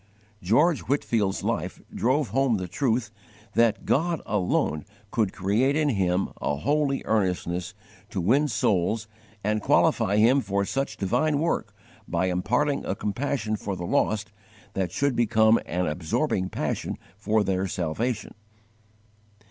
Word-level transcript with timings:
George 0.41 0.79
Whitefield's 0.79 1.43
life 1.43 1.79
drove 1.93 2.29
home 2.29 2.57
the 2.57 2.67
truth 2.67 3.11
that 3.53 3.85
God 3.85 4.19
alone 4.25 4.83
could 5.11 5.31
create 5.31 5.75
in 5.75 5.89
him 5.89 6.29
a 6.41 6.55
holy 6.55 7.03
earnestness 7.05 7.75
to 8.09 8.19
win 8.19 8.47
souls 8.47 9.07
and 9.43 9.61
qualify 9.61 10.17
him 10.17 10.41
for 10.41 10.65
such 10.65 10.97
divine 10.97 11.37
work 11.37 11.75
by 12.07 12.29
imparting 12.31 12.83
a 12.83 12.95
compassion 12.95 13.55
for 13.55 13.75
the 13.75 13.85
lost 13.85 14.31
that 14.73 14.91
should 14.91 15.15
become 15.15 15.59
an 15.67 15.85
absorbing 15.85 16.49
passion 16.49 16.97
for 17.15 17.43
their 17.43 17.67
salvation. 17.67 18.33